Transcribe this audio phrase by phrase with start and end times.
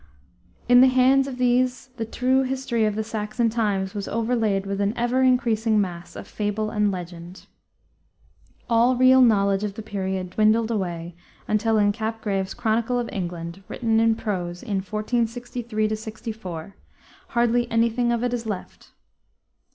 [0.67, 4.81] In the hands of these the true history of the Saxon times was overlaid with
[4.81, 7.45] an ever increasing mass of fable and legend.
[8.67, 11.13] All real knowledge of the period dwindled away
[11.47, 16.75] until in Capgrave's Chronicle of England, written in prose in 1463 64,
[17.27, 18.93] hardly any thing of it is left.